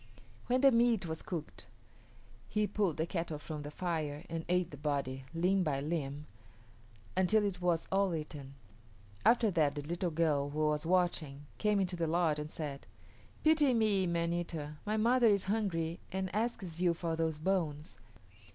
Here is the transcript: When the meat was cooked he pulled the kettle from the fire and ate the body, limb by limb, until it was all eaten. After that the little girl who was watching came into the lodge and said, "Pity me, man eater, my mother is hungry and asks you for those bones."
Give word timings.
When 0.47 0.61
the 0.61 0.71
meat 0.71 1.05
was 1.05 1.21
cooked 1.21 1.67
he 2.49 2.65
pulled 2.65 2.97
the 2.97 3.05
kettle 3.05 3.37
from 3.37 3.61
the 3.61 3.69
fire 3.69 4.25
and 4.31 4.43
ate 4.49 4.71
the 4.71 4.77
body, 4.77 5.25
limb 5.31 5.61
by 5.61 5.79
limb, 5.79 6.25
until 7.15 7.45
it 7.45 7.61
was 7.61 7.87
all 7.91 8.15
eaten. 8.15 8.55
After 9.23 9.51
that 9.51 9.75
the 9.75 9.83
little 9.83 10.09
girl 10.09 10.49
who 10.49 10.65
was 10.69 10.87
watching 10.87 11.45
came 11.59 11.79
into 11.79 11.95
the 11.95 12.07
lodge 12.07 12.39
and 12.39 12.49
said, 12.49 12.87
"Pity 13.43 13.75
me, 13.75 14.07
man 14.07 14.33
eater, 14.33 14.79
my 14.87 14.97
mother 14.97 15.27
is 15.27 15.43
hungry 15.43 15.99
and 16.11 16.33
asks 16.35 16.79
you 16.81 16.95
for 16.95 17.15
those 17.15 17.37
bones." 17.37 17.99